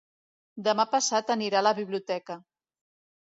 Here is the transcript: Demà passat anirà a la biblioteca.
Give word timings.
Demà 0.67 0.85
passat 0.93 1.29
anirà 1.35 1.61
a 1.61 1.63
la 1.67 1.75
biblioteca. 1.81 2.39